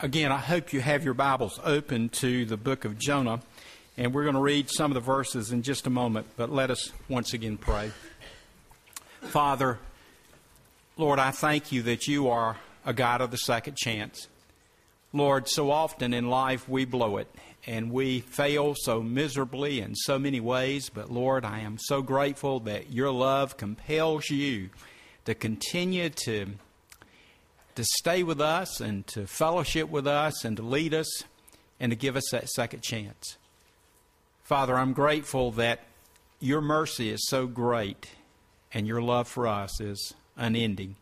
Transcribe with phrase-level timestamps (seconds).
[0.00, 3.40] again, I hope you have your Bibles open to the book of Jonah,
[3.96, 6.70] and we're going to read some of the verses in just a moment, but let
[6.70, 7.92] us once again pray.
[9.22, 9.78] Father,
[10.96, 14.28] Lord, I thank you that you are a God of the second chance.
[15.12, 17.28] Lord, so often in life we blow it
[17.66, 22.60] and we fail so miserably in so many ways, but Lord, I am so grateful
[22.60, 24.70] that your love compels you
[25.24, 26.46] to continue to
[27.74, 31.24] to stay with us and to fellowship with us and to lead us
[31.80, 33.36] and to give us that second chance.
[34.42, 35.80] Father, I'm grateful that
[36.38, 38.10] your mercy is so great
[38.72, 40.96] and your love for us is unending.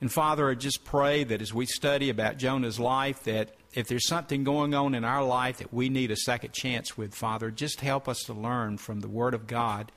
[0.00, 4.08] And Father, I just pray that as we study about Jonah's life, that if there's
[4.08, 7.80] something going on in our life that we need a second chance with, Father, just
[7.80, 9.92] help us to learn from the Word of God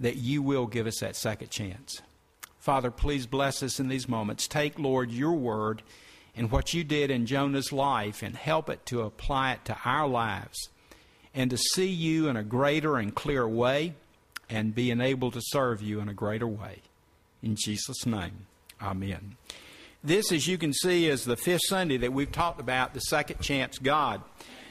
[0.00, 2.02] that you will give us that second chance.
[2.62, 4.46] Father, please bless us in these moments.
[4.46, 5.82] Take, Lord, your word
[6.36, 10.06] and what you did in Jonah's life and help it to apply it to our
[10.06, 10.68] lives
[11.34, 13.94] and to see you in a greater and clearer way
[14.48, 16.82] and being able to serve you in a greater way.
[17.42, 18.46] In Jesus' name,
[18.80, 19.34] amen.
[20.04, 23.40] This, as you can see, is the fifth Sunday that we've talked about the second
[23.40, 24.22] chance God.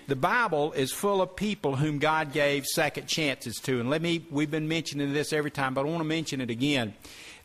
[0.08, 3.82] The Bible is full of people whom God gave second chances to.
[3.82, 6.50] And let me, we've been mentioning this every time, but I want to mention it
[6.50, 6.94] again.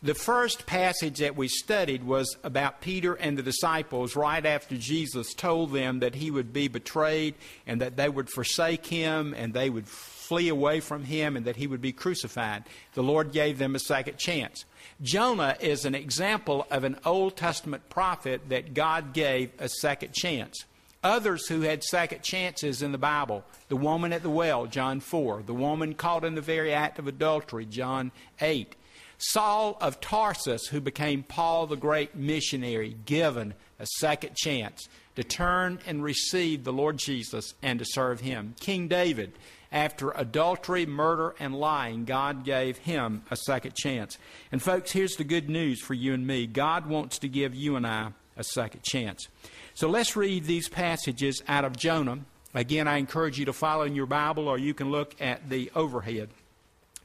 [0.07, 5.35] The first passage that we studied was about Peter and the disciples right after Jesus
[5.35, 7.35] told them that he would be betrayed
[7.67, 11.57] and that they would forsake him and they would flee away from him and that
[11.57, 12.63] he would be crucified.
[12.95, 14.65] The Lord gave them a second chance.
[15.03, 20.67] Jonah is an example of an Old Testament prophet that God gave a second chance.
[21.03, 25.43] Others who had second chances in the Bible the woman at the well, John 4,
[25.43, 28.77] the woman caught in the very act of adultery, John 8
[29.19, 35.79] Saul of Tarsus, who became Paul the great missionary, given a second chance to turn
[35.87, 38.55] and receive the Lord Jesus and to serve him.
[38.61, 39.33] King David,
[39.73, 44.19] after adultery, murder, and lying, God gave him a second chance.
[44.53, 47.77] And, folks, here's the good news for you and me God wants to give you
[47.77, 49.29] and I a second chance.
[49.75, 52.21] So let's read these passages out of Jonah.
[52.55, 55.71] Again, I encourage you to follow in your Bible or you can look at the
[55.75, 56.31] overhead.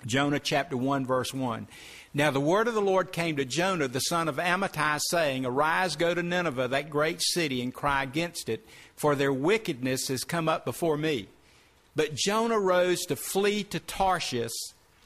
[0.06, 1.68] Jonah chapter 1, verse 1.
[2.14, 5.96] Now the word of the Lord came to Jonah, the son of Amittai, saying, Arise,
[5.96, 10.50] go to Nineveh, that great city, and cry against it, for their wickedness has come
[10.50, 11.28] up before me.
[11.96, 14.52] But Jonah rose to flee to Tarshish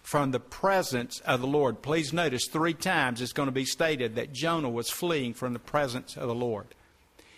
[0.02, 1.82] from the presence of the Lord.
[1.82, 5.60] Please notice three times it's going to be stated that Jonah was fleeing from the
[5.60, 6.68] presence of the Lord.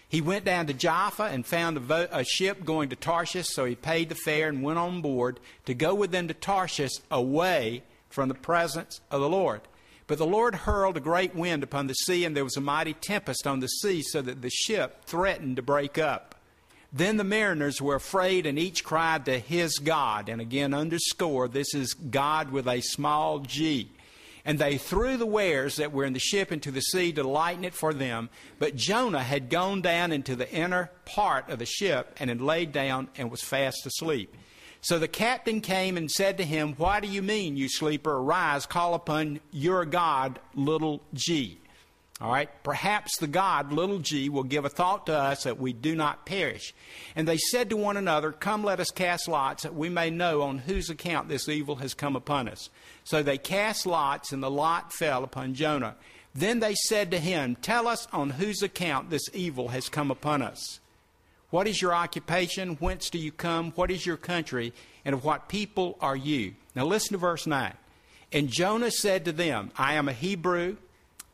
[0.10, 3.66] He went down to Jaffa and found a, vo- a, ship going to Tarshish, so
[3.66, 7.84] he paid the fare and went on board to go with them to Tarshish away
[8.18, 9.62] from the presence of the Lord.
[10.08, 12.94] But the Lord hurled a great wind upon the sea, and there was a mighty
[12.94, 16.34] tempest on the sea, so that the ship threatened to break up.
[16.92, 20.30] Then the mariners were afraid, and each cried to his God.
[20.30, 23.92] And again, underscore this is God with a small g.
[24.44, 27.66] And they threw the wares that were in the ship into the sea to lighten
[27.66, 28.32] it for them.
[28.58, 32.72] But Jonah had gone down into the inner part of the ship and had laid
[32.72, 34.36] down and was fast asleep.
[34.82, 38.18] So the captain came and said to him, Why do you mean, you sleeper?
[38.18, 41.60] Arise, call upon your God, little g.
[42.20, 45.72] All right, perhaps the God, little g, will give a thought to us that we
[45.72, 46.74] do not perish.
[47.16, 50.42] And they said to one another, Come, let us cast lots, that we may know
[50.42, 52.72] on whose account this evil has come upon us.
[53.04, 55.96] So they cast lots, and the lot fell upon Jonah.
[56.34, 60.42] Then they said to him, Tell us on whose account this evil has come upon
[60.42, 60.80] us.
[61.50, 62.76] What is your occupation?
[62.76, 63.72] Whence do you come?
[63.72, 64.74] What is your country?
[65.06, 66.56] And of what people are you?
[66.76, 67.74] Now listen to verse 9.
[68.34, 70.76] And Jonah said to them, I am a Hebrew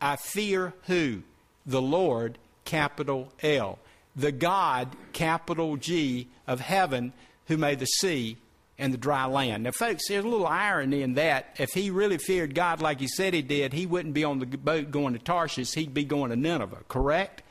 [0.04, 1.22] I fear who?
[1.64, 2.36] The Lord,
[2.66, 3.78] capital L.
[4.14, 7.14] The God, capital G, of heaven,
[7.46, 8.36] who made the sea
[8.78, 9.62] and the dry land.
[9.62, 11.56] Now, folks, there's a little irony in that.
[11.58, 14.46] If he really feared God like he said he did, he wouldn't be on the
[14.46, 15.72] boat going to Tarshish.
[15.72, 17.42] He'd be going to Nineveh, correct?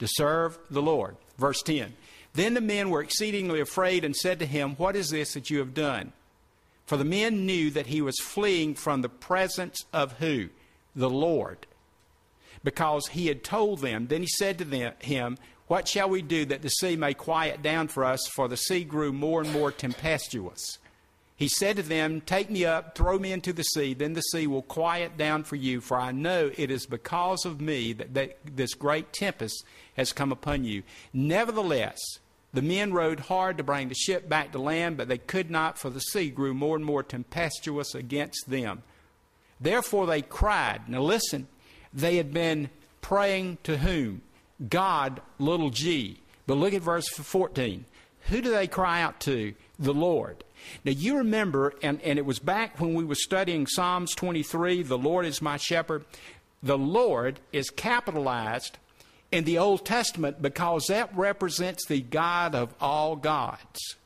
[0.00, 1.16] To serve the Lord.
[1.40, 1.94] Verse 10.
[2.34, 5.58] Then the men were exceedingly afraid and said to him, What is this that you
[5.58, 6.12] have done?
[6.86, 10.50] For the men knew that he was fleeing from the presence of who?
[10.94, 11.66] The Lord
[12.64, 14.06] because he had told them.
[14.06, 17.62] Then he said to them, him, What shall we do that the sea may quiet
[17.62, 18.26] down for us?
[18.34, 20.78] For the sea grew more and more tempestuous.
[21.40, 24.46] He said to them, Take me up, throw me into the sea, then the sea
[24.46, 28.36] will quiet down for you, for I know it is because of me that, that
[28.44, 29.64] this great tempest
[29.96, 30.82] has come upon you.
[31.14, 31.98] Nevertheless,
[32.52, 35.78] the men rowed hard to bring the ship back to land, but they could not,
[35.78, 38.82] for the sea grew more and more tempestuous against them.
[39.58, 40.90] Therefore they cried.
[40.90, 41.48] Now listen,
[41.90, 42.68] they had been
[43.00, 44.20] praying to whom?
[44.68, 46.20] God, little g.
[46.46, 47.86] But look at verse 14.
[48.28, 49.54] Who do they cry out to?
[49.78, 50.44] The Lord.
[50.84, 54.98] Now you remember, and, and it was back when we were studying Psalms 23, the
[54.98, 56.04] Lord is my shepherd.
[56.62, 58.78] The Lord is capitalized
[59.32, 63.96] in the Old Testament because that represents the God of all gods.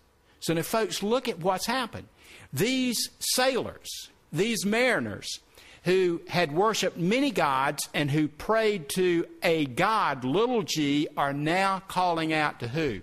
[0.40, 2.08] So now, folks, look at what's happened.
[2.52, 3.88] These sailors,
[4.32, 5.40] these mariners,
[5.84, 11.82] who had worshiped many gods and who prayed to a God, little g, are now
[11.88, 13.00] calling out to who?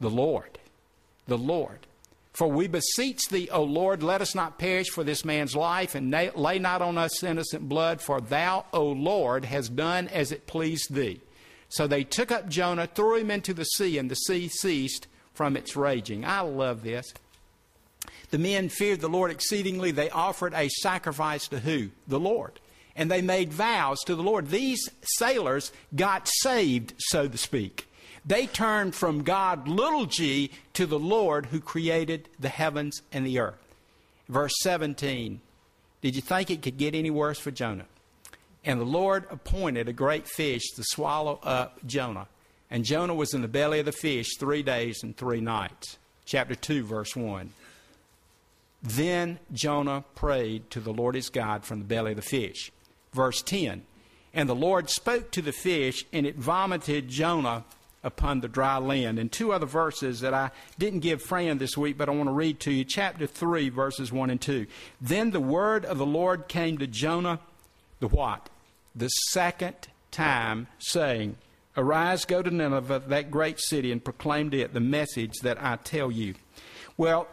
[0.00, 0.58] The Lord.
[1.26, 1.86] The Lord.
[2.34, 6.10] For we beseech thee, O Lord, let us not perish for this man's life, and
[6.34, 10.92] lay not on us innocent blood, for thou, O Lord, hast done as it pleased
[10.92, 11.20] thee.
[11.68, 15.56] So they took up Jonah, threw him into the sea, and the sea ceased from
[15.56, 16.24] its raging.
[16.24, 17.14] I love this.
[18.30, 19.92] The men feared the Lord exceedingly.
[19.92, 21.90] They offered a sacrifice to who?
[22.08, 22.58] The Lord.
[22.96, 24.50] And they made vows to the Lord.
[24.50, 27.88] These sailors got saved, so to speak.
[28.26, 33.38] They turned from God, little g, to the Lord who created the heavens and the
[33.38, 33.74] earth.
[34.28, 35.40] Verse 17
[36.00, 37.86] Did you think it could get any worse for Jonah?
[38.64, 42.28] And the Lord appointed a great fish to swallow up Jonah.
[42.70, 45.98] And Jonah was in the belly of the fish three days and three nights.
[46.24, 47.50] Chapter 2, verse 1.
[48.82, 52.72] Then Jonah prayed to the Lord his God from the belly of the fish.
[53.12, 53.82] Verse 10
[54.32, 57.64] And the Lord spoke to the fish, and it vomited Jonah
[58.04, 59.18] upon the dry land.
[59.18, 62.32] And two other verses that I didn't give Fran this week, but I want to
[62.32, 62.84] read to you.
[62.84, 64.66] Chapter 3, verses 1 and 2.
[65.00, 67.40] Then the word of the Lord came to Jonah,
[68.00, 68.48] the what?
[68.94, 69.74] The second
[70.12, 71.36] time, saying,
[71.76, 75.76] Arise, go to Nineveh, that great city, and proclaim to it the message that I
[75.76, 76.34] tell you.
[76.96, 77.26] Well,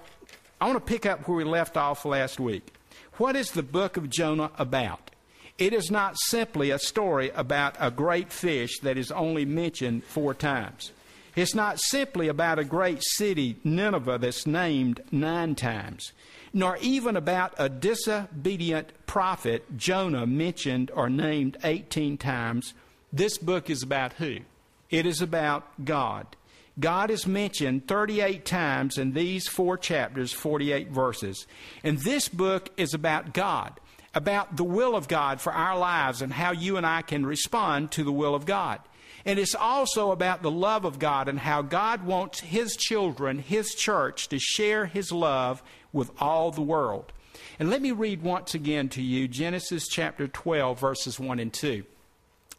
[0.60, 2.74] I want to pick up where we left off last week.
[3.18, 5.11] What is the book of Jonah about?
[5.58, 10.34] It is not simply a story about a great fish that is only mentioned four
[10.34, 10.92] times.
[11.36, 16.12] It's not simply about a great city, Nineveh, that's named nine times,
[16.54, 22.74] nor even about a disobedient prophet, Jonah, mentioned or named 18 times.
[23.14, 24.40] This book is about who?
[24.90, 26.28] It is about God.
[26.80, 31.46] God is mentioned 38 times in these four chapters, 48 verses.
[31.84, 33.80] And this book is about God,
[34.14, 37.92] about the will of God for our lives and how you and I can respond
[37.92, 38.80] to the will of God.
[39.24, 43.76] And it's also about the love of God and how God wants His children, His
[43.76, 45.62] church, to share His love
[45.94, 47.14] with all the world.
[47.60, 51.84] And let me read once again to you Genesis chapter 12, verses 1 and 2.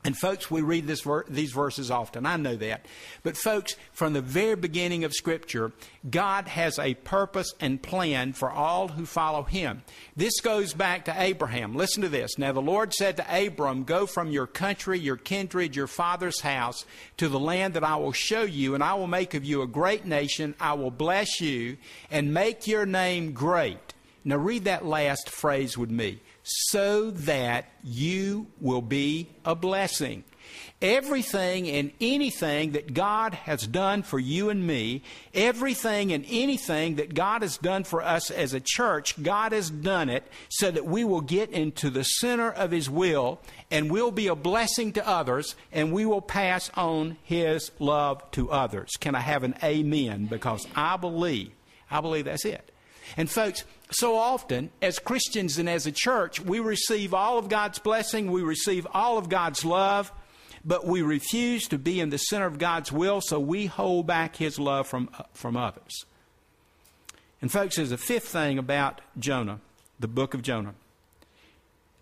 [0.04, 2.26] And folks, we read ver- these verses often.
[2.26, 2.87] I know that.
[3.22, 5.70] But folks, from the very beginning of Scripture,
[6.10, 9.82] God has a purpose and plan for all who follow Him.
[10.16, 11.76] This goes back to Abraham.
[11.76, 12.37] Listen to this.
[12.37, 16.84] Now the Lord said to Abram, Go from your country, your kindred, your father's house,
[17.19, 19.69] to the land that I will show you, and I will make of you a
[19.69, 20.56] great nation.
[20.58, 21.76] I will bless you
[22.10, 23.94] and make your name great.
[24.25, 30.24] Now read that last phrase with me so that you will be a blessing.
[30.80, 35.02] Everything and anything that God has done for you and me,
[35.32, 40.08] everything and anything that God has done for us as a church, God has done
[40.08, 43.40] it so that we will get into the center of His will
[43.70, 48.50] and we'll be a blessing to others and we will pass on His love to
[48.50, 48.90] others.
[48.98, 50.26] Can I have an amen?
[50.26, 51.52] Because I believe,
[51.93, 52.72] I believe that's it.
[53.17, 53.64] And folks,
[53.94, 58.43] so often as Christians and as a church, we receive all of God's blessing, we
[58.43, 60.13] receive all of God's love,
[60.65, 64.37] but we refuse to be in the center of God's will, so we hold back
[64.37, 66.05] His love from, uh, from others.
[67.41, 69.61] And, folks, there's a fifth thing about Jonah,
[69.99, 70.75] the book of Jonah.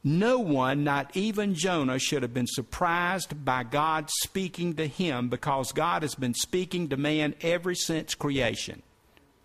[0.03, 5.73] No one, not even Jonah, should have been surprised by God speaking to him because
[5.73, 8.83] God has been speaking to man ever since creation.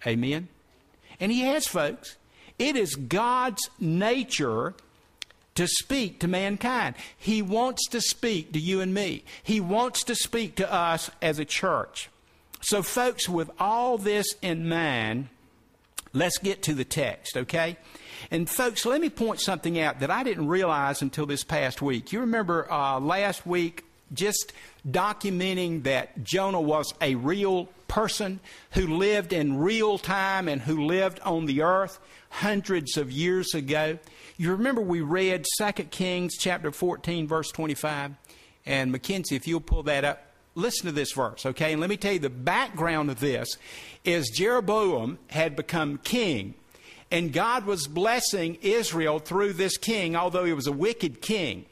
[0.07, 0.47] Amen?
[1.19, 2.17] And he has, folks.
[2.57, 4.73] It is God's nature
[5.55, 6.95] to speak to mankind.
[7.17, 9.23] He wants to speak to you and me.
[9.43, 12.09] He wants to speak to us as a church.
[12.61, 15.29] So, folks, with all this in mind,
[16.13, 17.77] let's get to the text, okay?
[18.31, 22.11] And, folks, let me point something out that I didn't realize until this past week.
[22.11, 23.85] You remember uh, last week,
[24.15, 24.53] just
[24.89, 28.39] documenting that Jonah was a real person
[28.71, 33.97] who lived in real time and who lived on the earth hundreds of years ago.
[34.37, 38.11] You remember we read 2 Kings chapter 14 verse 25
[38.65, 40.23] and Mackenzie if you'll pull that up
[40.55, 41.71] listen to this verse okay?
[41.71, 43.57] And let me tell you the background of this
[44.03, 46.55] is Jeroboam had become king
[47.11, 51.65] and God was blessing Israel through this king although he was a wicked king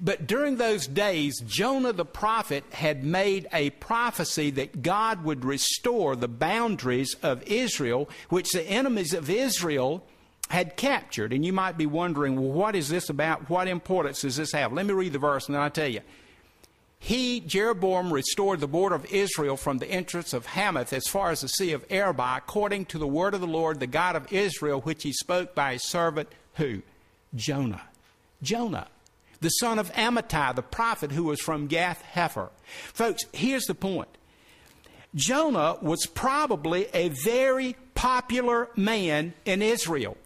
[0.00, 6.16] But during those days, Jonah the prophet had made a prophecy that God would restore
[6.16, 10.04] the boundaries of Israel, which the enemies of Israel
[10.48, 11.32] had captured.
[11.32, 13.48] And you might be wondering, well, what is this about?
[13.48, 14.72] What importance does this have?
[14.72, 16.00] Let me read the verse and then I'll tell you.
[16.98, 21.40] He, Jeroboam, restored the border of Israel from the entrance of Hamath as far as
[21.40, 24.80] the Sea of Arabah, according to the word of the Lord, the God of Israel,
[24.82, 26.82] which he spoke by his servant, who?
[27.34, 27.82] Jonah.
[28.40, 28.86] Jonah
[29.42, 32.50] the son of Amittai, the prophet who was from Gath Hepher.
[32.94, 34.08] Folks, here's the point.
[35.14, 40.16] Jonah was probably a very popular man in Israel.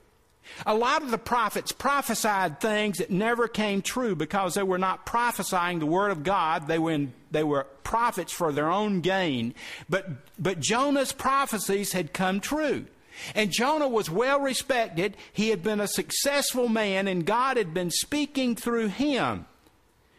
[0.65, 5.05] A lot of the prophets prophesied things that never came true because they were not
[5.05, 6.69] prophesying the word of God.
[6.69, 9.55] They were, in, they were prophets for their own gain.
[9.89, 10.09] But,
[10.39, 12.87] but Jonah's prophecies had come true.
[13.35, 15.17] And Jonah was well respected.
[15.33, 19.47] He had been a successful man, and God had been speaking through him.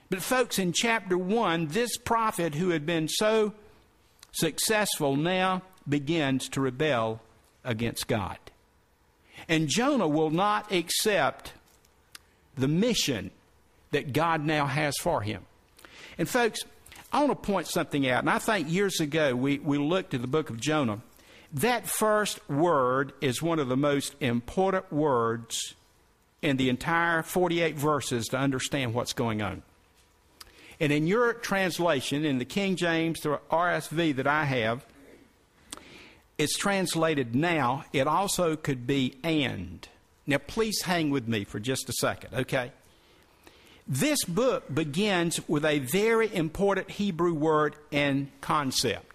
[0.10, 3.54] But, folks, in chapter 1, this prophet who had been so
[4.32, 7.22] successful now begins to rebel
[7.64, 8.38] against God.
[9.50, 11.54] And Jonah will not accept
[12.56, 13.32] the mission
[13.92, 15.46] that God now has for him.
[16.18, 16.62] And, folks,
[17.12, 18.20] I want to point something out.
[18.20, 21.02] And I think years ago we, we looked at the book of Jonah
[21.54, 25.76] that first word is one of the most important words
[26.42, 29.64] in the entire 48 verses to understand what's going on.
[30.80, 34.86] And in your translation, in the King James, the RSV that I have,
[36.38, 37.86] it's translated now.
[37.92, 39.88] It also could be and.
[40.28, 42.72] Now, please hang with me for just a second, okay?
[43.88, 49.07] This book begins with a very important Hebrew word and concept.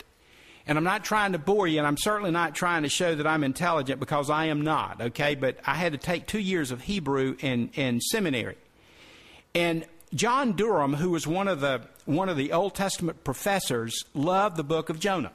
[0.66, 3.26] And I'm not trying to bore you, and I'm certainly not trying to show that
[3.26, 5.34] I'm intelligent because I am not, okay?
[5.34, 8.56] But I had to take two years of Hebrew in, in seminary.
[9.54, 14.56] And John Durham, who was one of, the, one of the Old Testament professors, loved
[14.56, 15.32] the book of Jonah.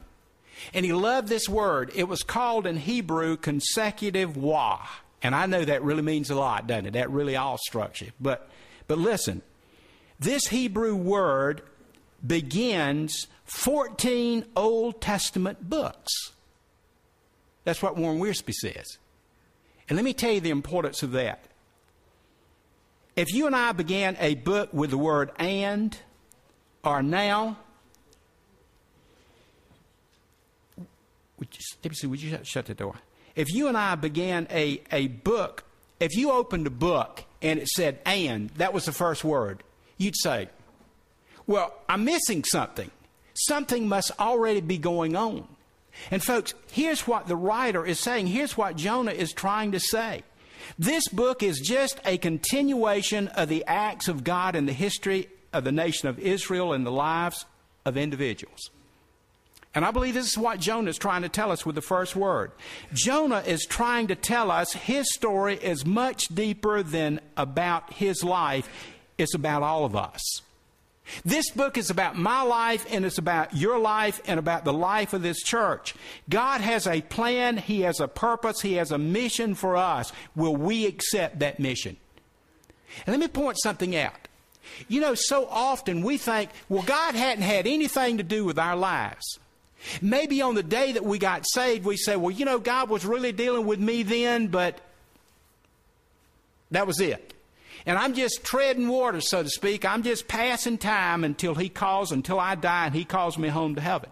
[0.72, 1.92] And he loved this word.
[1.94, 4.86] It was called in Hebrew consecutive waw.
[5.22, 6.92] And I know that really means a lot, doesn't it?
[6.92, 8.12] That really awestruck you.
[8.20, 8.48] But,
[8.86, 9.42] but listen,
[10.18, 11.62] this Hebrew word
[12.26, 16.32] begins 14 Old Testament books.
[17.64, 18.98] That's what Warren Wiersbe says.
[19.88, 21.44] And let me tell you the importance of that.
[23.16, 25.96] If you and I began a book with the word and
[26.84, 27.56] or now,
[31.38, 31.48] would
[31.82, 32.94] you, would you shut, the door?
[33.34, 35.64] If you and I began a, a book,
[36.00, 39.62] if you opened a book and it said and, that was the first word,
[39.96, 40.48] you'd say,
[41.48, 42.92] well, I'm missing something.
[43.34, 45.48] Something must already be going on.
[46.12, 48.28] And, folks, here's what the writer is saying.
[48.28, 50.22] Here's what Jonah is trying to say.
[50.78, 55.64] This book is just a continuation of the acts of God in the history of
[55.64, 57.46] the nation of Israel and the lives
[57.84, 58.70] of individuals.
[59.74, 62.14] And I believe this is what Jonah is trying to tell us with the first
[62.14, 62.52] word.
[62.92, 68.68] Jonah is trying to tell us his story is much deeper than about his life,
[69.16, 70.42] it's about all of us.
[71.24, 75.12] This book is about my life and it's about your life and about the life
[75.12, 75.94] of this church.
[76.28, 80.12] God has a plan, He has a purpose, He has a mission for us.
[80.36, 81.96] Will we accept that mission?
[83.06, 84.28] And let me point something out.
[84.86, 88.76] You know, so often we think, well, God hadn't had anything to do with our
[88.76, 89.38] lives.
[90.02, 93.06] Maybe on the day that we got saved, we say, well, you know, God was
[93.06, 94.80] really dealing with me then, but
[96.70, 97.34] that was it.
[97.88, 99.86] And I'm just treading water, so to speak.
[99.86, 103.76] I'm just passing time until He calls, until I die, and He calls me home
[103.76, 104.10] to heaven.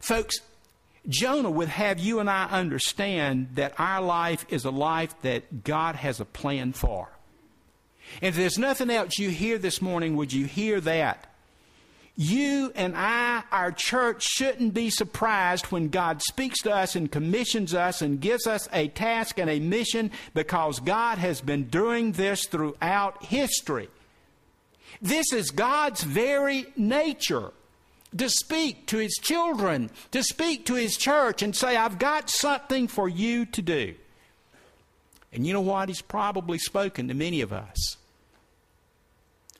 [0.00, 0.40] Folks,
[1.06, 5.96] Jonah would have you and I understand that our life is a life that God
[5.96, 7.10] has a plan for.
[8.22, 11.29] And if there's nothing else you hear this morning, would you hear that?
[12.16, 17.72] You and I, our church, shouldn't be surprised when God speaks to us and commissions
[17.72, 22.46] us and gives us a task and a mission because God has been doing this
[22.46, 23.88] throughout history.
[25.00, 27.52] This is God's very nature
[28.16, 32.88] to speak to His children, to speak to His church and say, I've got something
[32.88, 33.94] for you to do.
[35.32, 35.88] And you know what?
[35.88, 37.96] He's probably spoken to many of us.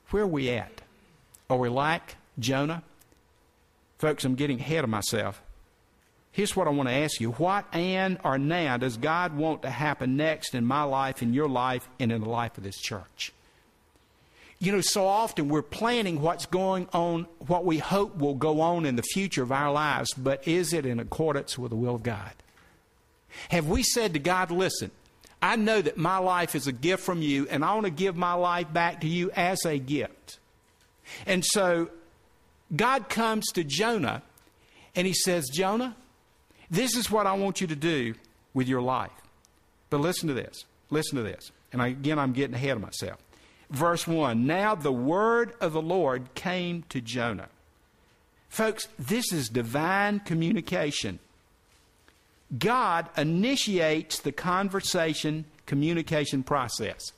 [0.09, 0.81] Where are we at?
[1.49, 2.83] Are we like Jonah?
[3.97, 5.41] Folks, I'm getting ahead of myself.
[6.31, 7.31] Here's what I want to ask you.
[7.31, 11.49] What and or now does God want to happen next in my life, in your
[11.49, 13.33] life, and in the life of this church?
[14.57, 18.85] You know, so often we're planning what's going on, what we hope will go on
[18.85, 22.03] in the future of our lives, but is it in accordance with the will of
[22.03, 22.31] God?
[23.49, 24.91] Have we said to God, listen,
[25.41, 28.15] I know that my life is a gift from you, and I want to give
[28.15, 30.37] my life back to you as a gift.
[31.25, 31.89] And so
[32.75, 34.23] God comes to Jonah
[34.95, 35.95] and he says, Jonah,
[36.69, 38.13] this is what I want you to do
[38.53, 39.11] with your life.
[39.89, 40.63] But listen to this.
[40.89, 41.51] Listen to this.
[41.71, 43.19] And again, I'm getting ahead of myself.
[43.69, 47.49] Verse 1 Now the word of the Lord came to Jonah.
[48.49, 51.19] Folks, this is divine communication.
[52.57, 57.13] God initiates the conversation communication process.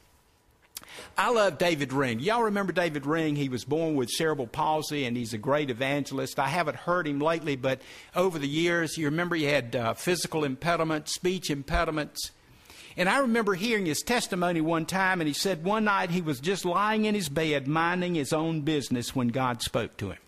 [1.17, 2.19] I love David Ring.
[2.19, 3.35] Y'all remember David Ring?
[3.35, 6.39] He was born with cerebral palsy and he's a great evangelist.
[6.39, 7.81] I haven't heard him lately, but
[8.15, 12.31] over the years, you remember he had uh, physical impediments, speech impediments.
[12.95, 16.39] And I remember hearing his testimony one time, and he said one night he was
[16.39, 20.19] just lying in his bed minding his own business when God spoke to him.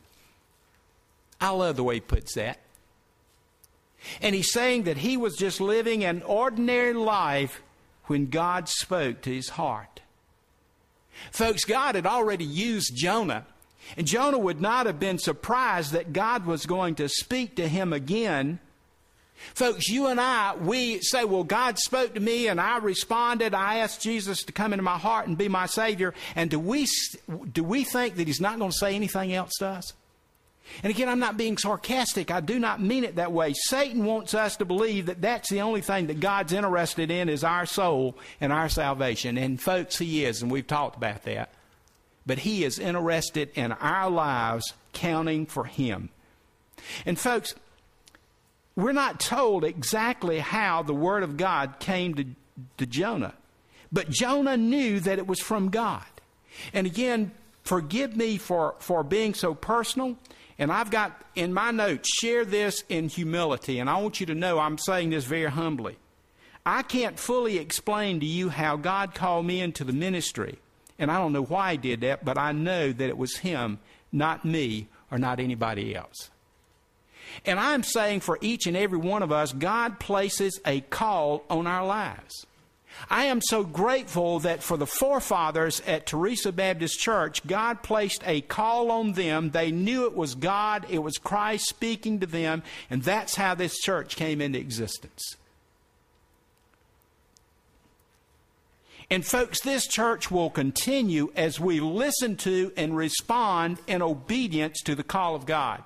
[1.39, 2.59] I love the way he puts that.
[4.21, 7.61] And he's saying that he was just living an ordinary life
[8.05, 10.01] when God spoke to his heart.
[11.31, 13.45] Folks, God had already used Jonah,
[13.97, 17.93] and Jonah would not have been surprised that God was going to speak to him
[17.93, 18.59] again.
[19.53, 23.53] Folks, you and I, we say, well, God spoke to me and I responded.
[23.53, 26.13] I asked Jesus to come into my heart and be my Savior.
[26.35, 26.87] And do we,
[27.51, 29.93] do we think that He's not going to say anything else to us?
[30.83, 32.31] And again, I'm not being sarcastic.
[32.31, 33.53] I do not mean it that way.
[33.53, 37.43] Satan wants us to believe that that's the only thing that God's interested in is
[37.43, 39.37] our soul and our salvation.
[39.37, 41.51] And folks, He is, and we've talked about that.
[42.25, 46.09] But He is interested in our lives counting for Him.
[47.05, 47.55] And folks,
[48.75, 52.25] we're not told exactly how the Word of God came to,
[52.77, 53.33] to Jonah.
[53.91, 56.03] But Jonah knew that it was from God.
[56.73, 57.31] And again,
[57.63, 60.17] forgive me for, for being so personal.
[60.57, 63.79] And I've got in my notes, share this in humility.
[63.79, 65.97] And I want you to know I'm saying this very humbly.
[66.65, 70.57] I can't fully explain to you how God called me into the ministry.
[70.97, 73.79] And I don't know why He did that, but I know that it was Him,
[74.11, 76.29] not me, or not anybody else.
[77.45, 81.67] And I'm saying for each and every one of us, God places a call on
[81.67, 82.45] our lives.
[83.09, 88.41] I am so grateful that for the forefathers at Teresa Baptist Church, God placed a
[88.41, 89.51] call on them.
[89.51, 93.77] They knew it was God, it was Christ speaking to them, and that's how this
[93.79, 95.35] church came into existence.
[99.09, 104.95] And, folks, this church will continue as we listen to and respond in obedience to
[104.95, 105.83] the call of God.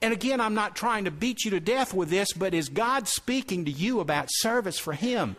[0.00, 3.08] And again, I'm not trying to beat you to death with this, but is God
[3.08, 5.36] speaking to you about service for Him?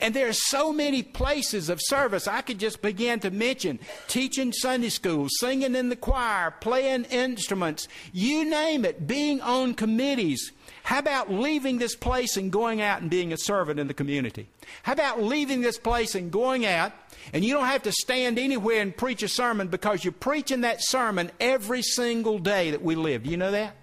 [0.00, 2.26] And there are so many places of service.
[2.26, 7.88] I could just begin to mention teaching Sunday school, singing in the choir, playing instruments,
[8.12, 10.52] you name it, being on committees.
[10.84, 14.48] How about leaving this place and going out and being a servant in the community?
[14.82, 16.92] How about leaving this place and going out
[17.32, 20.82] and you don't have to stand anywhere and preach a sermon because you're preaching that
[20.82, 23.22] sermon every single day that we live.
[23.24, 23.76] Do you know that?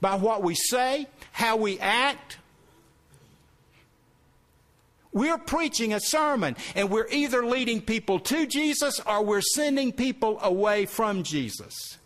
[0.00, 2.38] By what we say, how we act.
[5.12, 10.38] We're preaching a sermon, and we're either leading people to Jesus or we're sending people
[10.40, 11.98] away from Jesus.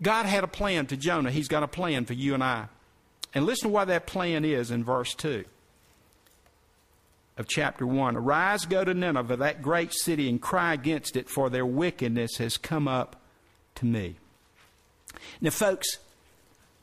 [0.00, 1.30] God had a plan to Jonah.
[1.30, 2.66] He's got a plan for you and I.
[3.34, 5.44] And listen to what that plan is in verse 2
[7.38, 8.16] of chapter 1.
[8.16, 12.56] Arise, go to Nineveh, that great city, and cry against it, for their wickedness has
[12.58, 13.16] come up
[13.76, 14.16] to me.
[15.40, 15.98] Now, folks,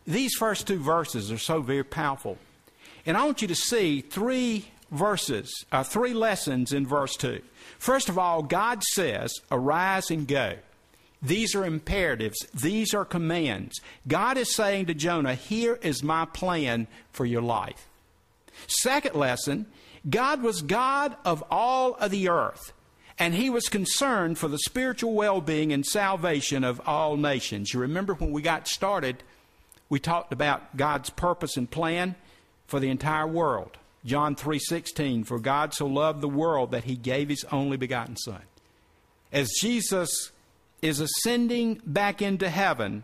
[0.07, 2.37] these first two verses are so very powerful.
[3.09, 7.41] And I want you to see three verses, uh, three lessons in verse 2.
[7.79, 10.57] First of all, God says, Arise and go.
[11.19, 12.37] These are imperatives.
[12.53, 13.81] These are commands.
[14.07, 17.87] God is saying to Jonah, Here is my plan for your life.
[18.67, 19.65] Second lesson,
[20.07, 22.73] God was God of all of the earth,
[23.17, 27.73] and he was concerned for the spiritual well being and salvation of all nations.
[27.73, 29.23] You remember when we got started,
[29.89, 32.13] we talked about God's purpose and plan
[32.69, 33.77] for the entire world.
[34.05, 38.43] John 3:16 for God so loved the world that he gave his only begotten son.
[39.31, 40.31] As Jesus
[40.81, 43.03] is ascending back into heaven,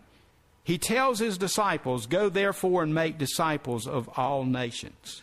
[0.64, 5.22] he tells his disciples, Go therefore and make disciples of all nations.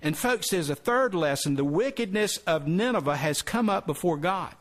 [0.00, 1.56] And, folks, there's a third lesson.
[1.56, 4.54] The wickedness of Nineveh has come up before God.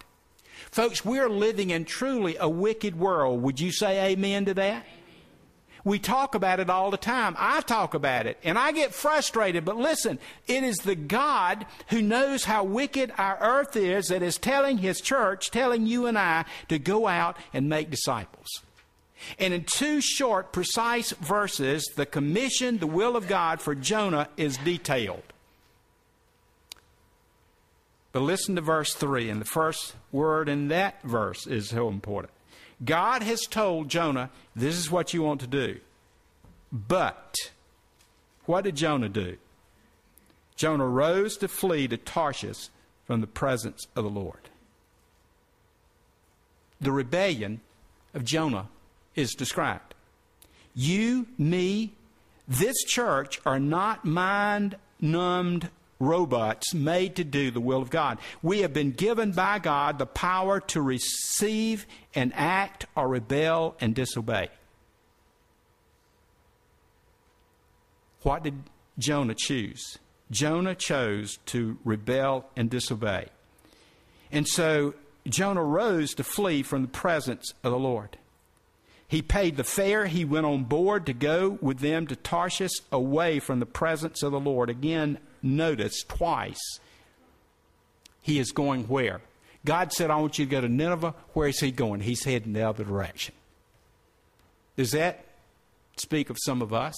[0.71, 3.41] Folks, we're living in truly a wicked world.
[3.41, 4.85] Would you say amen to that?
[5.83, 7.35] We talk about it all the time.
[7.39, 9.65] I talk about it and I get frustrated.
[9.65, 14.37] But listen, it is the God who knows how wicked our earth is that is
[14.37, 18.47] telling His church, telling you and I to go out and make disciples.
[19.39, 24.57] And in two short, precise verses, the commission, the will of God for Jonah is
[24.57, 25.23] detailed.
[28.11, 32.33] But listen to verse 3, and the first word in that verse is so important.
[32.83, 35.79] God has told Jonah, this is what you want to do.
[36.71, 37.35] But,
[38.45, 39.37] what did Jonah do?
[40.55, 42.69] Jonah rose to flee to Tarshish
[43.05, 44.49] from the presence of the Lord.
[46.79, 47.61] The rebellion
[48.13, 48.69] of Jonah
[49.15, 49.93] is described.
[50.73, 51.93] You, me,
[52.47, 55.69] this church are not mind numbed
[56.01, 58.17] robots made to do the will of God.
[58.41, 63.95] We have been given by God the power to receive and act or rebel and
[63.95, 64.49] disobey.
[68.23, 68.55] What did
[68.99, 69.97] Jonah choose?
[70.29, 73.27] Jonah chose to rebel and disobey.
[74.31, 74.93] And so
[75.27, 78.17] Jonah rose to flee from the presence of the Lord.
[79.07, 80.05] He paid the fare.
[80.05, 84.31] He went on board to go with them to Tarshish away from the presence of
[84.31, 84.69] the Lord.
[84.69, 86.79] Again, notice twice.
[88.21, 89.21] He is going where?
[89.65, 91.13] God said, I want you to go to Nineveh.
[91.33, 92.01] Where is he going?
[92.01, 93.35] He's heading the other direction.
[94.75, 95.25] Does that
[95.97, 96.95] speak of some of us?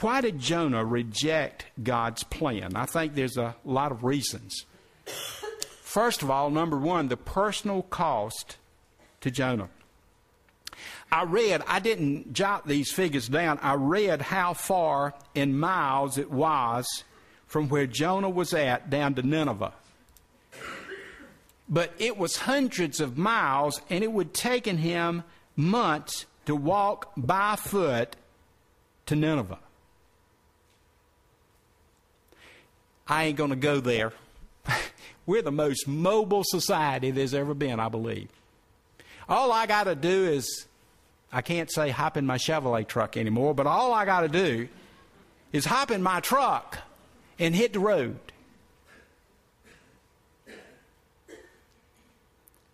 [0.00, 2.74] Why did Jonah reject God's plan?
[2.74, 4.66] I think there's a lot of reasons.
[5.80, 8.56] First of all, number one, the personal cost
[9.20, 9.68] to Jonah.
[11.12, 16.30] I read, I didn't jot these figures down, I read how far in miles it
[16.30, 17.04] was
[17.46, 19.72] from where Jonah was at down to Nineveh.
[21.68, 25.22] But it was hundreds of miles, and it would taken him
[25.56, 28.16] months to walk by foot
[29.06, 29.58] to Nineveh.
[33.06, 34.12] I ain't going to go there.
[35.26, 38.28] We're the most mobile society there's ever been, I believe.
[39.28, 40.66] All I got to do is,
[41.34, 44.68] I can't say hop in my Chevrolet truck anymore, but all I got to do
[45.52, 46.78] is hop in my truck
[47.38, 48.18] and hit the road.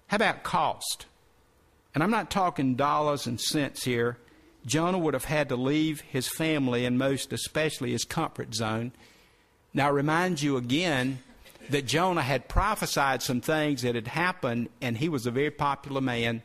[0.07, 1.07] How about cost?
[1.95, 4.19] And I'm not talking dollars and cents here.
[4.67, 8.93] Jonah would have had to leave his family and most especially his comfort zone
[9.73, 11.21] now, I remind you again
[11.69, 16.01] that Jonah had prophesied some things that had happened, and he was a very popular
[16.01, 16.43] man.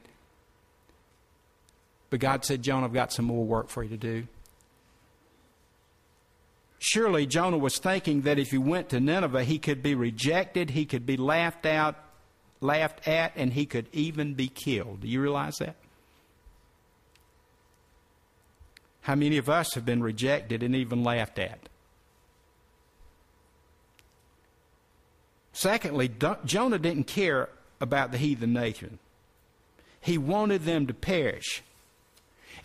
[2.15, 4.25] But God said, Jonah, I've got some more work for you to do.
[6.79, 10.85] Surely Jonah was thinking that if he went to Nineveh, he could be rejected, he
[10.85, 11.97] could be laughed out,
[12.61, 15.01] laughed at, and he could even be killed.
[15.01, 15.75] Do you realize that?
[19.01, 21.67] How many of us have been rejected and even laughed at?
[25.51, 26.09] Secondly,
[26.45, 27.49] Jonah didn't care
[27.81, 28.99] about the heathen nation.
[29.99, 31.61] He wanted them to perish.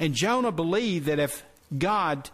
[0.01, 1.45] And Jonah believed that if
[1.77, 2.31] God,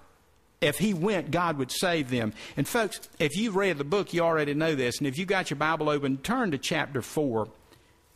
[0.60, 2.32] if he went, God would save them.
[2.56, 4.98] And folks, if you've read the book, you already know this.
[4.98, 7.48] And if you got your Bible open, turn to chapter 4,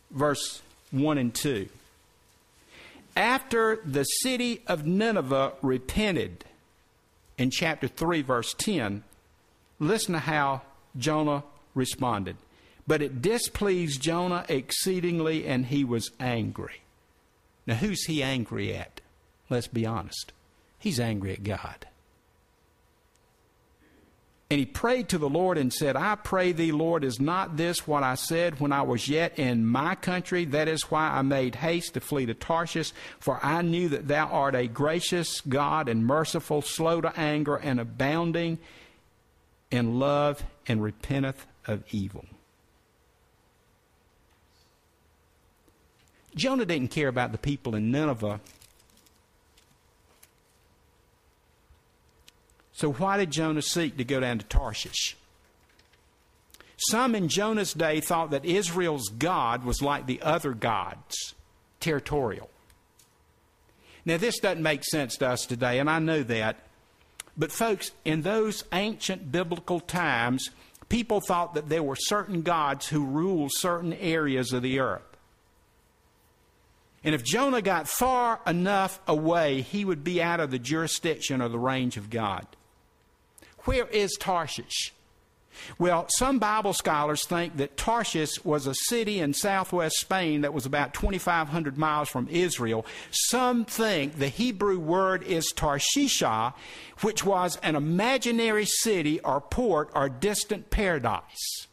[0.09, 0.61] verse
[0.91, 1.67] 1 and 2.
[3.15, 6.45] After the city of Nineveh repented,
[7.37, 9.03] in chapter 3, verse 10,
[9.79, 10.61] listen to how
[10.97, 11.43] Jonah
[11.75, 12.37] responded.
[12.87, 16.81] But it displeased Jonah exceedingly, and he was angry.
[17.67, 19.01] Now, who's he angry at?
[19.51, 20.31] Let's be honest.
[20.79, 21.85] He's angry at God.
[24.49, 27.87] And he prayed to the Lord and said, I pray thee, Lord, is not this
[27.87, 30.43] what I said when I was yet in my country?
[30.45, 34.27] That is why I made haste to flee to Tarshish, for I knew that thou
[34.27, 38.57] art a gracious God and merciful, slow to anger, and abounding
[39.69, 42.25] in love, and repenteth of evil.
[46.35, 48.41] Jonah didn't care about the people in Nineveh.
[52.81, 55.15] So, why did Jonah seek to go down to Tarshish?
[56.89, 61.35] Some in Jonah's day thought that Israel's God was like the other gods,
[61.79, 62.49] territorial.
[64.03, 66.57] Now, this doesn't make sense to us today, and I know that.
[67.37, 70.49] But, folks, in those ancient biblical times,
[70.89, 75.03] people thought that there were certain gods who ruled certain areas of the earth.
[77.03, 81.47] And if Jonah got far enough away, he would be out of the jurisdiction or
[81.49, 82.47] the range of God.
[83.65, 84.93] Where is Tarshish?
[85.77, 90.65] Well, some Bible scholars think that Tarshish was a city in southwest Spain that was
[90.65, 92.85] about 2,500 miles from Israel.
[93.11, 96.53] Some think the Hebrew word is Tarshisha,
[97.01, 101.67] which was an imaginary city or port or distant paradise.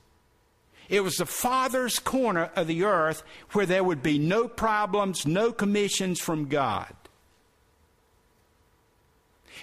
[0.89, 3.23] It was the farthest corner of the earth
[3.53, 6.95] where there would be no problems, no commissions from God.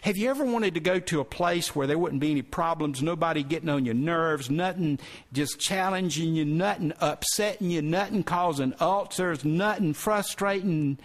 [0.01, 3.01] Have you ever wanted to go to a place where there wouldn't be any problems,
[3.01, 4.99] nobody getting on your nerves, nothing
[5.33, 10.97] just challenging you, nothing upsetting you, nothing causing ulcers, nothing frustrating?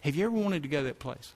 [0.00, 1.34] Have you ever wanted to go to that place?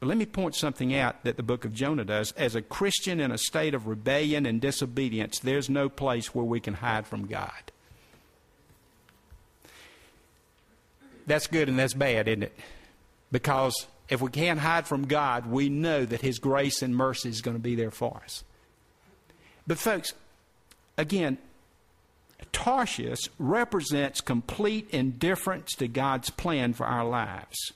[0.00, 2.32] But let me point something out that the book of Jonah does.
[2.32, 6.58] As a Christian in a state of rebellion and disobedience, there's no place where we
[6.58, 7.70] can hide from God.
[11.30, 12.58] That's good and that's bad, isn't it?
[13.30, 17.40] Because if we can't hide from God, we know that His grace and mercy is
[17.40, 18.42] going to be there for us.
[19.64, 20.12] But, folks,
[20.98, 21.38] again,
[22.50, 27.74] Tarshish represents complete indifference to God's plan for our lives.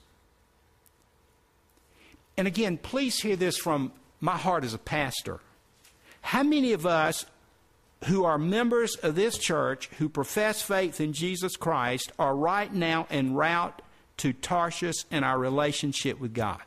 [2.35, 5.39] And again, please hear this from my heart as a pastor.
[6.19, 7.25] How many of us
[8.03, 13.07] who are members of this church who profess faith in Jesus Christ are right now
[13.09, 13.81] en route
[14.17, 16.61] to Tarshish in our relationship with God?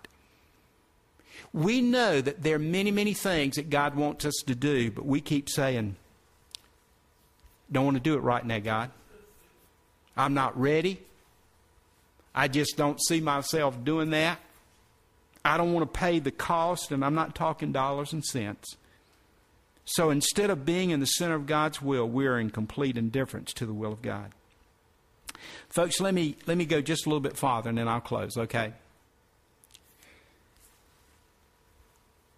[1.53, 5.07] We know that there are many, many things that God wants us to do, but
[5.07, 5.97] we keep saying,
[7.71, 8.91] don't want to do it right now, God.
[10.17, 11.01] I'm not ready.
[12.35, 14.39] I just don't see myself doing that.
[15.45, 18.77] I don't want to pay the cost, and I'm not talking dollars and cents.
[19.91, 23.65] So instead of being in the center of God's will, we're in complete indifference to
[23.65, 24.33] the will of God.
[25.71, 28.37] Folks, let me, let me go just a little bit farther and then I'll close,
[28.37, 28.75] okay?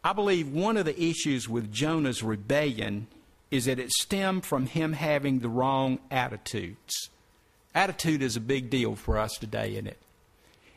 [0.04, 3.08] I believe one of the issues with Jonah's rebellion
[3.50, 7.10] is that it stemmed from him having the wrong attitudes.
[7.74, 9.98] Attitude is a big deal for us today, isn't it?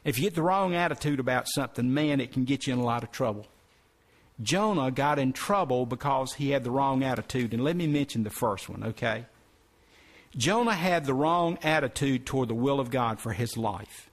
[0.03, 2.83] If you get the wrong attitude about something, man, it can get you in a
[2.83, 3.45] lot of trouble.
[4.41, 7.53] Jonah got in trouble because he had the wrong attitude.
[7.53, 9.25] And let me mention the first one, okay?
[10.35, 14.09] Jonah had the wrong attitude toward the will of God for his life.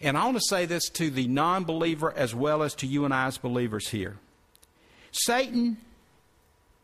[0.00, 3.04] And I want to say this to the non believer as well as to you
[3.04, 4.16] and I as believers here.
[5.12, 5.76] Satan,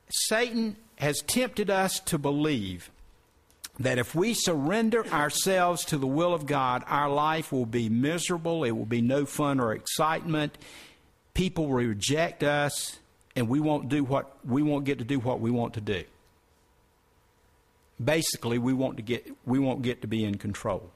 [0.09, 2.91] Satan has tempted us to believe
[3.79, 8.63] that if we surrender ourselves to the will of God, our life will be miserable,
[8.63, 10.59] it will be no fun or excitement,
[11.35, 12.99] people will reject us,
[13.37, 16.05] and we won't do what we won't get to do what we want to do.
[18.03, 20.91] Basically, we want to get we won't get to be in control.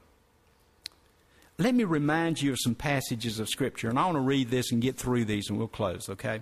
[1.57, 4.71] Let me remind you of some passages of Scripture, and I want to read this
[4.71, 6.09] and get through these, and we'll close.
[6.09, 6.41] Okay.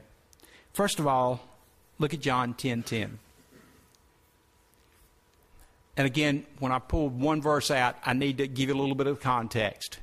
[0.73, 1.41] First of all,
[1.99, 3.19] look at John ten ten.
[5.95, 8.95] And again, when I pulled one verse out, I need to give you a little
[8.95, 9.99] bit of context.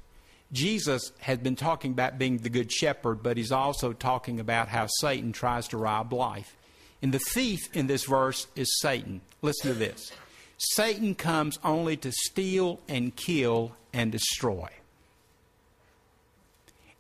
[0.53, 4.87] Jesus has been talking about being the good shepherd, but he's also talking about how
[4.99, 6.57] Satan tries to rob life.
[7.03, 9.21] And the thief in this verse is Satan.
[9.43, 10.13] Listen to this
[10.59, 14.69] Satan comes only to steal and kill and destroy.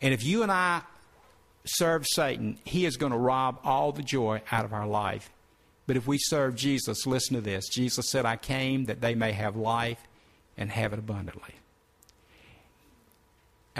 [0.00, 0.82] And if you and I
[1.66, 5.30] serve Satan, he is going to rob all the joy out of our life.
[5.86, 9.32] But if we serve Jesus, listen to this Jesus said, I came that they may
[9.32, 10.00] have life
[10.56, 11.54] and have it abundantly.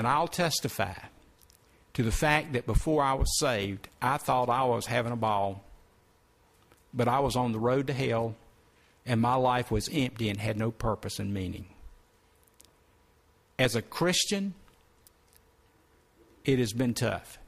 [0.01, 0.95] And I'll testify
[1.93, 5.63] to the fact that before I was saved, I thought I was having a ball,
[6.95, 8.35] but I was on the road to hell,
[9.05, 11.67] and my life was empty and had no purpose and meaning.
[13.59, 14.55] As a Christian,
[16.47, 17.39] it has been tough,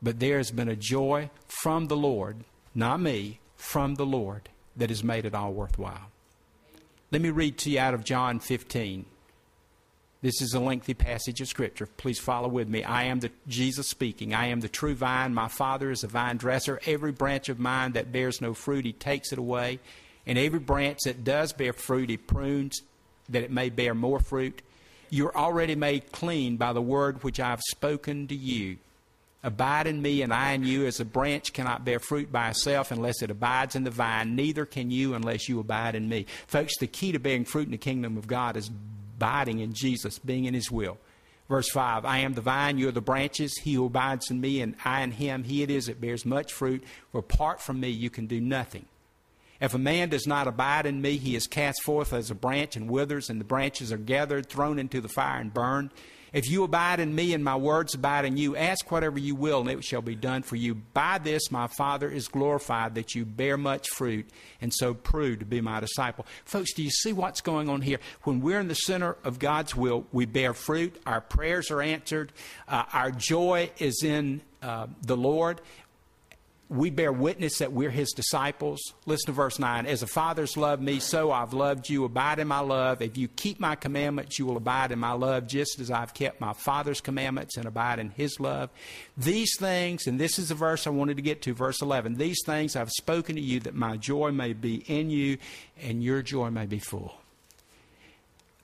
[0.00, 2.44] but there has been a joy from the Lord,
[2.76, 6.12] not me, from the Lord that has made it all worthwhile.
[7.10, 9.04] Let me read to you out of John 15.
[10.26, 11.86] This is a lengthy passage of Scripture.
[11.86, 12.82] Please follow with me.
[12.82, 14.34] I am the Jesus speaking.
[14.34, 15.32] I am the true vine.
[15.32, 16.80] My Father is the vine dresser.
[16.84, 19.78] Every branch of mine that bears no fruit, He takes it away.
[20.26, 22.82] And every branch that does bear fruit, He prunes
[23.28, 24.62] that it may bear more fruit.
[25.10, 28.78] You're already made clean by the word which I have spoken to you.
[29.44, 32.90] Abide in me, and I in you, as a branch cannot bear fruit by itself
[32.90, 36.26] unless it abides in the vine, neither can you unless you abide in me.
[36.48, 38.72] Folks, the key to bearing fruit in the kingdom of God is
[39.16, 40.98] abiding in Jesus, being in His will.
[41.48, 43.56] Verse 5 I am the vine, you are the branches.
[43.58, 46.52] He who abides in me, and I in him, he it is that bears much
[46.52, 46.84] fruit.
[47.12, 48.86] For apart from me, you can do nothing.
[49.60, 52.76] If a man does not abide in me, he is cast forth as a branch
[52.76, 55.90] and withers, and the branches are gathered, thrown into the fire, and burned.
[56.32, 59.60] If you abide in me and my words abide in you, ask whatever you will,
[59.60, 60.74] and it shall be done for you.
[60.74, 64.28] By this my Father is glorified, that you bear much fruit,
[64.60, 66.26] and so prove to be my disciple.
[66.44, 67.98] Folks, do you see what's going on here?
[68.22, 72.32] When we're in the center of God's will, we bear fruit, our prayers are answered,
[72.68, 75.60] uh, our joy is in uh, the Lord.
[76.68, 78.80] We bear witness that we're his disciples.
[79.04, 79.86] Listen to verse 9.
[79.86, 82.04] As the Father's loved me, so I've loved you.
[82.04, 83.00] Abide in my love.
[83.00, 86.40] If you keep my commandments, you will abide in my love, just as I've kept
[86.40, 88.70] my Father's commandments and abide in his love.
[89.16, 92.16] These things, and this is the verse I wanted to get to, verse 11.
[92.16, 95.38] These things I've spoken to you that my joy may be in you
[95.80, 97.14] and your joy may be full.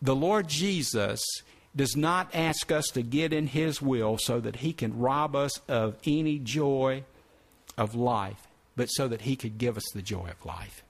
[0.01, 1.23] The Lord Jesus
[1.77, 5.61] does not ask us to get in his will so that he can rob us
[5.69, 7.05] of any joy
[7.83, 10.83] of life, but so that He could give us the joy of life,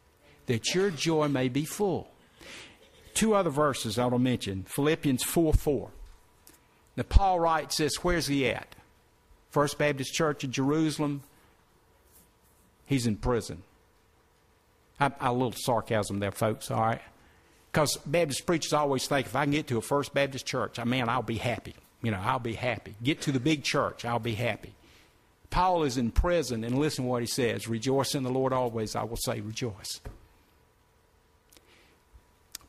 [0.46, 2.08] that your joy may be full.
[3.14, 5.90] Two other verses I will mention Philippians 4 4.
[6.96, 8.74] Now, Paul writes this where's he at?
[9.50, 11.22] First Baptist Church in Jerusalem.
[12.86, 13.62] He's in prison.
[15.00, 17.00] I, a little sarcasm there, folks, all right?
[17.70, 20.84] Because Baptist preachers always think if I can get to a First Baptist church, I
[20.84, 21.74] mean, I'll be happy.
[22.02, 22.94] You know, I'll be happy.
[23.02, 24.74] Get to the big church, I'll be happy.
[25.52, 28.96] Paul is in prison, and listen what he says Rejoice in the Lord always.
[28.96, 30.00] I will say, rejoice.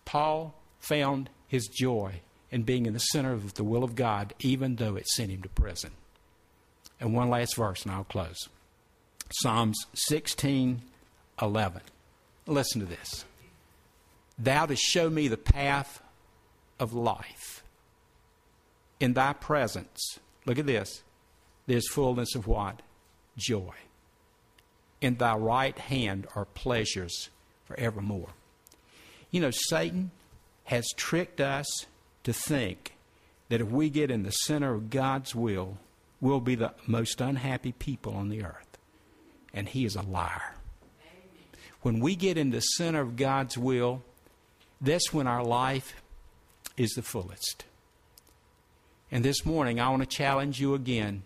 [0.03, 2.15] Paul found his joy
[2.51, 5.41] in being in the center of the will of God, even though it sent him
[5.43, 5.91] to prison.
[6.99, 8.49] And one last verse, and I'll close
[9.31, 10.81] Psalms 16
[11.41, 11.81] 11.
[12.45, 13.23] Listen to this.
[14.37, 16.01] Thou dost show me the path
[16.81, 17.63] of life.
[18.99, 21.01] In thy presence, look at this,
[21.67, 22.82] there's fullness of what?
[23.38, 23.73] Joy.
[25.02, 27.30] In thy right hand are pleasures
[27.65, 28.30] forevermore.
[29.32, 30.12] You know, Satan
[30.65, 31.65] has tricked us
[32.23, 32.95] to think
[33.49, 35.78] that if we get in the center of God's will,
[36.21, 38.78] we'll be the most unhappy people on the earth.
[39.54, 40.56] And he is a liar.
[41.82, 44.02] When we get in the center of God's will,
[44.80, 46.02] that's when our life
[46.78, 47.65] is the fullest.
[49.12, 51.23] And this morning, I want to challenge you again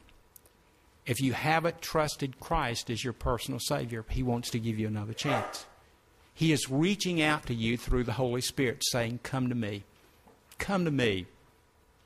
[1.07, 5.13] if you haven't trusted Christ as your personal Savior, He wants to give you another
[5.13, 5.65] chance.
[6.33, 9.85] He is reaching out to you through the Holy Spirit, saying, Come to me.
[10.59, 11.25] Come to me,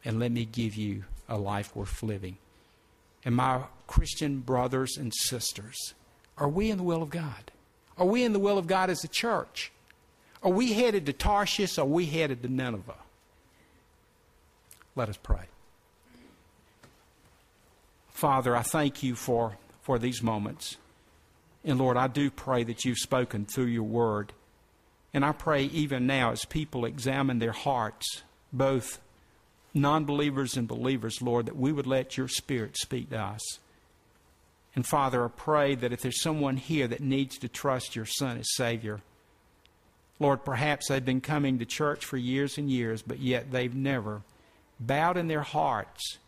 [0.05, 2.37] and let me give you a life worth living.
[3.25, 5.93] And my Christian brothers and sisters,
[6.37, 7.51] are we in the will of God?
[7.97, 9.71] Are we in the will of God as a church?
[10.43, 11.77] Are we headed to Tarshish?
[11.77, 12.95] Or are we headed to Nineveh?
[14.95, 15.45] Let us pray.
[18.21, 20.77] Father, I thank you for, for these moments.
[21.65, 24.31] And Lord, I do pray that you've spoken through your word.
[25.12, 28.21] And I pray even now as people examine their hearts,
[28.53, 29.01] both
[29.73, 33.41] non believers and believers, Lord, that we would let your spirit speak to us.
[34.75, 38.38] And Father, I pray that if there's someone here that needs to trust your Son
[38.38, 39.01] as Savior,
[40.19, 44.21] Lord, perhaps they've been coming to church for years and years, but yet they've never
[44.79, 46.19] bowed in their hearts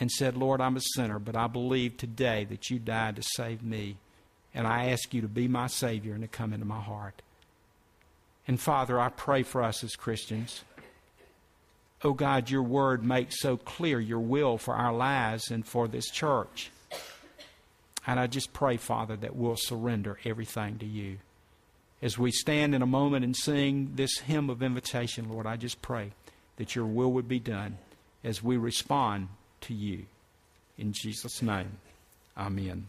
[0.00, 3.62] and said, Lord, I'm a sinner, but I believe today that you died to save
[3.62, 3.96] me.
[4.54, 7.22] And I ask you to be my Savior and to come into my heart.
[8.46, 10.64] And Father, I pray for us as Christians.
[12.04, 16.10] Oh God, your word makes so clear your will for our lives and for this
[16.10, 16.70] church.
[18.06, 21.18] And I just pray, Father, that we'll surrender everything to you.
[22.02, 25.80] As we stand in a moment and sing this hymn of invitation, Lord, I just
[25.80, 26.10] pray
[26.56, 27.78] that your will would be done
[28.24, 29.28] as we respond
[29.62, 30.04] to you.
[30.78, 31.78] In Jesus' name,
[32.36, 32.86] amen.